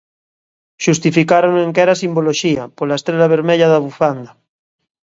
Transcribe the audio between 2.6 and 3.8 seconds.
pola estrela vermella